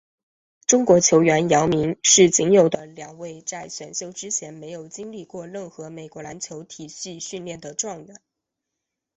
[0.65, 8.19] 中国球员姚明是仅有的两位在选秀之前没有经历过任何美国篮球体系训练的状元。